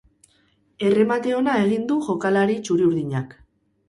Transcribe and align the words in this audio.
Erremate 0.87 1.35
ona 1.39 1.53
egin 1.65 1.85
du 1.91 1.97
jokalari 2.07 2.57
txuri-urdinak. 2.63 3.37